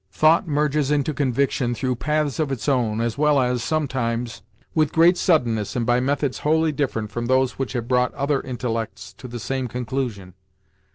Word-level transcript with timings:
Thought 0.11 0.47
merges 0.47 0.89
into 0.89 1.13
conviction 1.13 1.75
through 1.75 1.97
paths 1.97 2.39
of 2.39 2.51
its 2.51 2.67
own, 2.67 3.01
as 3.01 3.19
well 3.19 3.39
as, 3.39 3.61
sometimes, 3.61 4.41
with 4.73 4.91
great 4.93 5.15
suddenness 5.15 5.75
and 5.75 5.85
by 5.85 5.99
methods 5.99 6.39
wholly 6.39 6.71
different 6.71 7.11
from 7.11 7.27
those 7.27 7.59
which 7.59 7.73
have 7.73 7.87
brought 7.87 8.11
other 8.15 8.41
intellects 8.41 9.13
to 9.13 9.27
the 9.27 9.39
same 9.39 9.67
conclusion. 9.67 10.33